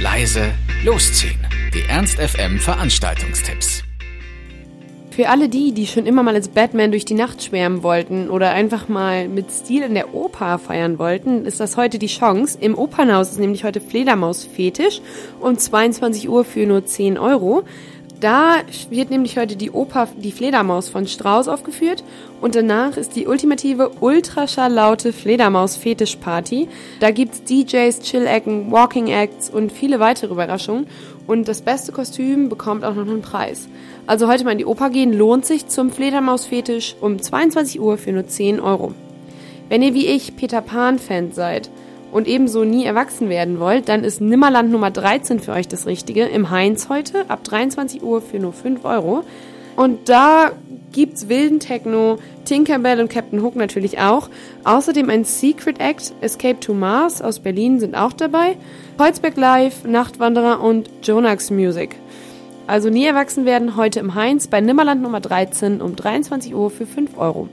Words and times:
leise, 0.00 0.52
losziehen. 0.84 1.44
Die 1.74 1.82
Ernst 1.88 2.18
FM 2.20 2.60
Veranstaltungstipps. 2.60 3.82
Für 5.10 5.28
alle 5.28 5.48
die, 5.48 5.72
die 5.72 5.88
schon 5.88 6.06
immer 6.06 6.22
mal 6.22 6.36
als 6.36 6.46
Batman 6.46 6.92
durch 6.92 7.04
die 7.04 7.14
Nacht 7.14 7.42
schwärmen 7.42 7.82
wollten 7.82 8.30
oder 8.30 8.52
einfach 8.52 8.88
mal 8.88 9.26
mit 9.26 9.50
Stil 9.50 9.82
in 9.82 9.94
der 9.94 10.14
Oper 10.14 10.60
feiern 10.60 11.00
wollten, 11.00 11.44
ist 11.44 11.58
das 11.58 11.76
heute 11.76 11.98
die 11.98 12.06
Chance. 12.06 12.56
Im 12.60 12.78
Opernhaus 12.78 13.30
ist 13.30 13.40
nämlich 13.40 13.64
heute 13.64 13.80
Fledermaus-Fetisch 13.80 15.00
um 15.40 15.58
22 15.58 16.28
Uhr 16.28 16.44
für 16.44 16.64
nur 16.64 16.86
10 16.86 17.18
Euro. 17.18 17.64
Da 18.20 18.56
wird 18.90 19.10
nämlich 19.10 19.38
heute 19.38 19.54
die 19.54 19.70
Oper 19.70 20.08
Die 20.16 20.32
Fledermaus 20.32 20.88
von 20.88 21.06
Strauss 21.06 21.46
aufgeführt 21.46 22.02
und 22.40 22.56
danach 22.56 22.96
ist 22.96 23.14
die 23.14 23.28
ultimative 23.28 23.92
ultraschalllaute 24.00 25.12
Fledermaus-Fetisch-Party. 25.12 26.68
Da 26.98 27.12
gibt's 27.12 27.44
DJs, 27.44 28.00
Chill-Ecken, 28.00 28.72
Walking-Acts 28.72 29.50
und 29.50 29.70
viele 29.70 30.00
weitere 30.00 30.32
Überraschungen 30.32 30.88
und 31.28 31.46
das 31.46 31.62
beste 31.62 31.92
Kostüm 31.92 32.48
bekommt 32.48 32.84
auch 32.84 32.96
noch 32.96 33.06
einen 33.06 33.22
Preis. 33.22 33.68
Also 34.08 34.26
heute 34.26 34.42
mal 34.42 34.52
in 34.52 34.58
die 34.58 34.66
Oper 34.66 34.90
gehen 34.90 35.12
lohnt 35.12 35.46
sich 35.46 35.68
zum 35.68 35.92
Fledermaus-Fetisch 35.92 36.96
um 37.00 37.22
22 37.22 37.80
Uhr 37.80 37.98
für 37.98 38.10
nur 38.10 38.26
10 38.26 38.58
Euro. 38.58 38.94
Wenn 39.68 39.82
ihr 39.82 39.94
wie 39.94 40.06
ich 40.06 40.34
Peter 40.34 40.60
Pan-Fan 40.60 41.30
seid 41.30 41.70
und 42.12 42.26
ebenso 42.26 42.64
nie 42.64 42.84
erwachsen 42.84 43.28
werden 43.28 43.60
wollt, 43.60 43.88
dann 43.88 44.04
ist 44.04 44.20
Nimmerland 44.20 44.70
Nummer 44.70 44.90
13 44.90 45.40
für 45.40 45.52
euch 45.52 45.68
das 45.68 45.86
Richtige. 45.86 46.24
Im 46.24 46.50
Heinz 46.50 46.88
heute 46.88 47.28
ab 47.28 47.44
23 47.44 48.02
Uhr 48.02 48.20
für 48.20 48.38
nur 48.38 48.52
5 48.52 48.84
Euro. 48.84 49.24
Und 49.76 50.08
da 50.08 50.52
gibt's 50.92 51.28
wilden 51.28 51.60
Techno, 51.60 52.18
Tinkerbell 52.44 53.00
und 53.00 53.10
Captain 53.10 53.42
Hook 53.42 53.54
natürlich 53.54 54.00
auch. 54.00 54.28
Außerdem 54.64 55.08
ein 55.10 55.24
Secret 55.24 55.80
Act, 55.80 56.14
Escape 56.20 56.58
to 56.58 56.74
Mars 56.74 57.22
aus 57.22 57.38
Berlin 57.38 57.78
sind 57.78 57.94
auch 57.94 58.12
dabei. 58.12 58.56
Kreuzberg 58.96 59.36
Live, 59.36 59.84
Nachtwanderer 59.84 60.60
und 60.60 60.90
Jonax 61.02 61.50
Music. 61.50 61.94
Also 62.66 62.90
nie 62.90 63.06
erwachsen 63.06 63.44
werden 63.44 63.76
heute 63.76 64.00
im 64.00 64.14
Heinz 64.14 64.46
bei 64.46 64.60
Nimmerland 64.60 65.00
Nummer 65.00 65.20
13 65.20 65.80
um 65.80 65.94
23 65.94 66.54
Uhr 66.54 66.70
für 66.70 66.84
5 66.84 67.16
Euro. 67.16 67.48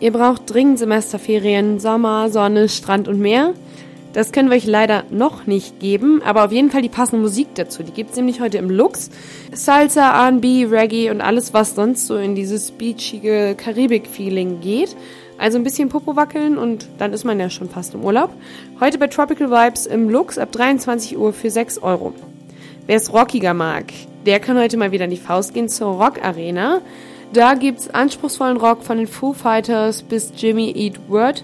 Ihr 0.00 0.12
braucht 0.12 0.52
dringend 0.52 0.78
Semesterferien, 0.78 1.80
Sommer, 1.80 2.28
Sonne, 2.28 2.68
Strand 2.68 3.08
und 3.08 3.20
Meer. 3.20 3.54
Das 4.14 4.30
können 4.30 4.48
wir 4.48 4.56
euch 4.56 4.66
leider 4.66 5.02
noch 5.10 5.48
nicht 5.48 5.80
geben, 5.80 6.22
aber 6.24 6.44
auf 6.44 6.52
jeden 6.52 6.70
Fall 6.70 6.82
die 6.82 6.88
passende 6.88 7.20
Musik 7.20 7.48
dazu. 7.56 7.82
Die 7.82 7.90
gibt's 7.90 8.16
nämlich 8.16 8.40
heute 8.40 8.58
im 8.58 8.70
Lux. 8.70 9.10
Salsa, 9.52 10.28
R&B, 10.28 10.66
Reggae 10.66 11.10
und 11.10 11.20
alles, 11.20 11.52
was 11.52 11.74
sonst 11.74 12.06
so 12.06 12.16
in 12.16 12.36
dieses 12.36 12.70
beachige 12.70 13.56
Karibik-Feeling 13.56 14.60
geht. 14.60 14.94
Also 15.36 15.58
ein 15.58 15.64
bisschen 15.64 15.88
Popo 15.88 16.14
wackeln 16.14 16.58
und 16.58 16.86
dann 16.98 17.12
ist 17.12 17.24
man 17.24 17.40
ja 17.40 17.50
schon 17.50 17.68
fast 17.68 17.94
im 17.94 18.04
Urlaub. 18.04 18.30
Heute 18.78 18.98
bei 18.98 19.08
Tropical 19.08 19.50
Vibes 19.50 19.84
im 19.86 20.08
Lux 20.08 20.38
ab 20.38 20.52
23 20.52 21.18
Uhr 21.18 21.32
für 21.32 21.50
6 21.50 21.78
Euro. 21.78 22.14
Wer 22.86 22.96
es 22.96 23.12
rockiger 23.12 23.52
mag, 23.52 23.86
der 24.26 24.38
kann 24.38 24.56
heute 24.56 24.76
mal 24.76 24.92
wieder 24.92 25.06
in 25.06 25.10
die 25.10 25.16
Faust 25.16 25.54
gehen 25.54 25.68
zur 25.68 25.88
Rock 25.88 26.24
Arena. 26.24 26.82
Da 27.32 27.54
gibt's 27.54 27.90
anspruchsvollen 27.90 28.58
Rock 28.58 28.84
von 28.84 28.98
den 28.98 29.08
Foo 29.08 29.32
Fighters 29.32 30.04
bis 30.04 30.32
Jimmy 30.36 30.72
Eat 30.76 31.00
Word. 31.08 31.42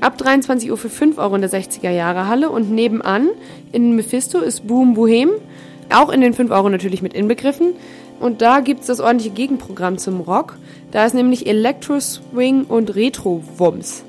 Ab 0.00 0.18
23 0.18 0.70
Uhr 0.70 0.76
für 0.76 0.90
5 0.90 1.18
Euro 1.18 1.34
in 1.34 1.40
der 1.40 1.50
60er 1.50 1.90
Jahre 1.90 2.28
Halle 2.28 2.50
und 2.50 2.70
nebenan 2.70 3.28
in 3.72 3.94
Mephisto 3.96 4.40
ist 4.40 4.66
Boom 4.66 4.94
Bohem, 4.94 5.30
auch 5.90 6.10
in 6.10 6.20
den 6.20 6.34
5 6.34 6.50
Euro 6.50 6.68
natürlich 6.68 7.02
mit 7.02 7.14
inbegriffen. 7.14 7.74
Und 8.20 8.42
da 8.42 8.60
gibt's 8.60 8.86
das 8.86 9.00
ordentliche 9.00 9.34
Gegenprogramm 9.34 9.98
zum 9.98 10.20
Rock. 10.20 10.56
Da 10.90 11.04
ist 11.04 11.14
nämlich 11.14 11.46
Electro 11.46 12.00
Swing 12.00 12.64
und 12.64 12.94
Retro 12.94 13.42
Wumms. 13.56 14.04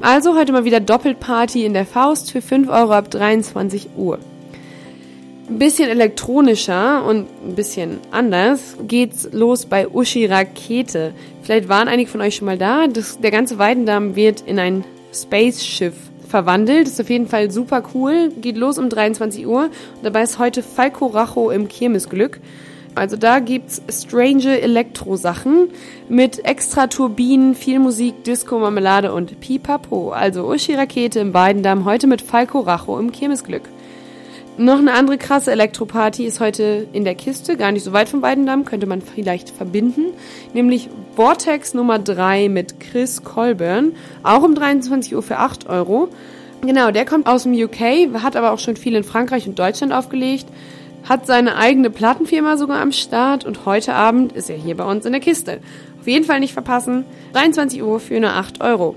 Also 0.00 0.34
heute 0.34 0.52
mal 0.52 0.64
wieder 0.64 0.80
Doppelparty 0.80 1.64
in 1.64 1.74
der 1.74 1.84
Faust 1.84 2.32
für 2.32 2.40
5 2.40 2.68
Euro 2.68 2.92
ab 2.92 3.10
23 3.10 3.90
Uhr. 3.96 4.18
Ein 5.48 5.58
bisschen 5.58 5.90
elektronischer 5.90 7.04
und 7.04 7.26
ein 7.44 7.54
bisschen 7.54 7.98
anders 8.10 8.76
geht's 8.86 9.28
los 9.32 9.66
bei 9.66 9.88
Uschi 9.88 10.26
Rakete. 10.26 11.12
Vielleicht 11.42 11.68
waren 11.68 11.88
einige 11.88 12.08
von 12.08 12.20
euch 12.20 12.36
schon 12.36 12.46
mal 12.46 12.56
da. 12.56 12.86
Das, 12.86 13.18
der 13.18 13.30
ganze 13.32 13.58
Weidendamm 13.58 14.14
wird 14.14 14.42
in 14.42 14.58
ein 14.58 14.84
Spaceschiff 15.12 15.94
verwandelt. 16.28 16.86
Ist 16.86 17.00
auf 17.00 17.10
jeden 17.10 17.26
Fall 17.26 17.50
super 17.50 17.82
cool. 17.94 18.30
Geht 18.40 18.56
los 18.56 18.78
um 18.78 18.88
23 18.88 19.46
Uhr. 19.46 19.64
Und 19.64 20.04
dabei 20.04 20.22
ist 20.22 20.38
heute 20.38 20.62
Falco 20.62 21.06
Racho 21.06 21.50
im 21.50 21.68
Kirmesglück. 21.68 22.40
Also 22.94 23.16
da 23.16 23.38
gibt's 23.38 23.80
strange 23.88 24.60
Elektro-Sachen 24.60 25.68
mit 26.08 26.44
extra 26.44 26.88
Turbinen, 26.88 27.54
viel 27.54 27.78
Musik, 27.78 28.24
Disco, 28.24 28.58
Marmelade 28.58 29.12
und 29.12 29.40
Pipapo. 29.40 30.10
Also 30.10 30.50
Uschi 30.50 30.74
Rakete 30.74 31.20
im 31.20 31.32
Weidendamm 31.32 31.84
heute 31.84 32.06
mit 32.08 32.20
Falco 32.20 32.60
Racho 32.60 32.98
im 32.98 33.12
Kirmesglück. 33.12 33.62
Noch 34.60 34.78
eine 34.78 34.92
andere 34.92 35.16
krasse 35.16 35.52
Elektroparty 35.52 36.26
ist 36.26 36.38
heute 36.38 36.86
in 36.92 37.04
der 37.04 37.14
Kiste, 37.14 37.56
gar 37.56 37.72
nicht 37.72 37.82
so 37.82 37.94
weit 37.94 38.10
vom 38.10 38.20
Weidendamm, 38.20 38.66
könnte 38.66 38.86
man 38.86 39.00
vielleicht 39.00 39.48
verbinden. 39.48 40.12
Nämlich 40.52 40.90
Vortex 41.16 41.72
Nummer 41.72 41.98
3 41.98 42.50
mit 42.50 42.78
Chris 42.78 43.24
Colburn, 43.24 43.94
auch 44.22 44.42
um 44.42 44.54
23 44.54 45.16
Uhr 45.16 45.22
für 45.22 45.38
8 45.38 45.66
Euro. 45.70 46.10
Genau, 46.60 46.90
der 46.90 47.06
kommt 47.06 47.26
aus 47.26 47.44
dem 47.44 47.54
UK, 47.54 48.12
hat 48.22 48.36
aber 48.36 48.52
auch 48.52 48.58
schon 48.58 48.76
viel 48.76 48.96
in 48.96 49.02
Frankreich 49.02 49.48
und 49.48 49.58
Deutschland 49.58 49.94
aufgelegt, 49.94 50.44
hat 51.08 51.24
seine 51.24 51.56
eigene 51.56 51.88
Plattenfirma 51.88 52.58
sogar 52.58 52.82
am 52.82 52.92
Start 52.92 53.46
und 53.46 53.64
heute 53.64 53.94
Abend 53.94 54.32
ist 54.32 54.50
er 54.50 54.58
hier 54.58 54.76
bei 54.76 54.84
uns 54.84 55.06
in 55.06 55.12
der 55.12 55.22
Kiste. 55.22 55.60
Auf 56.00 56.06
jeden 56.06 56.26
Fall 56.26 56.38
nicht 56.38 56.52
verpassen, 56.52 57.06
23 57.32 57.82
Uhr 57.82 57.98
für 57.98 58.20
nur 58.20 58.34
8 58.34 58.60
Euro. 58.60 58.94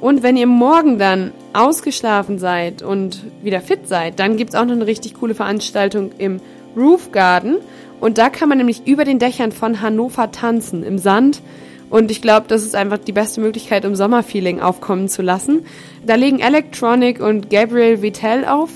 Und 0.00 0.22
wenn 0.22 0.36
ihr 0.36 0.46
morgen 0.46 0.98
dann 0.98 1.32
ausgeschlafen 1.52 2.38
seid 2.38 2.82
und 2.82 3.24
wieder 3.42 3.60
fit 3.60 3.88
seid, 3.88 4.18
dann 4.18 4.36
gibt's 4.36 4.54
auch 4.54 4.64
noch 4.64 4.72
eine 4.72 4.86
richtig 4.86 5.14
coole 5.14 5.34
Veranstaltung 5.34 6.12
im 6.18 6.40
Roof 6.76 7.12
Garden. 7.12 7.56
Und 8.00 8.18
da 8.18 8.28
kann 8.28 8.48
man 8.48 8.58
nämlich 8.58 8.86
über 8.86 9.04
den 9.04 9.18
Dächern 9.18 9.52
von 9.52 9.80
Hannover 9.80 10.30
tanzen 10.30 10.82
im 10.82 10.98
Sand. 10.98 11.40
Und 11.88 12.10
ich 12.10 12.20
glaube, 12.20 12.46
das 12.48 12.62
ist 12.62 12.74
einfach 12.74 12.98
die 12.98 13.12
beste 13.12 13.40
Möglichkeit, 13.40 13.84
um 13.86 13.94
Sommerfeeling 13.94 14.60
aufkommen 14.60 15.08
zu 15.08 15.22
lassen. 15.22 15.64
Da 16.04 16.16
legen 16.16 16.40
Electronic 16.40 17.20
und 17.20 17.48
Gabriel 17.48 18.02
Vitell 18.02 18.44
auf. 18.44 18.70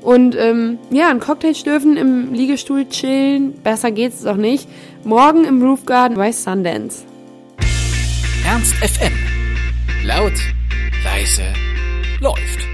Und 0.00 0.36
ähm, 0.36 0.78
ja, 0.90 1.08
ein 1.08 1.20
Cocktail 1.20 1.54
schlürfen, 1.54 1.96
im 1.96 2.32
Liegestuhl 2.32 2.88
chillen. 2.88 3.52
Besser 3.62 3.90
geht's 3.90 4.20
es 4.20 4.26
auch 4.26 4.36
nicht. 4.36 4.68
Morgen 5.04 5.44
im 5.44 5.62
Roof 5.62 5.86
Garden 5.86 6.16
bei 6.16 6.32
Sundance. 6.32 7.04
Ernst 8.44 8.74
FM. 8.74 9.12
Laut, 10.04 10.32
leise, 11.04 11.52
läuft. 12.20 12.71